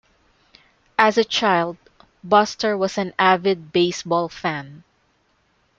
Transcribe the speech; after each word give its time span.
As 0.97 1.15
a 1.19 1.23
child 1.23 1.77
Buster 2.23 2.75
was 2.75 2.97
an 2.97 3.13
avid 3.19 3.71
baseball 3.71 4.29
fan. 4.29 4.83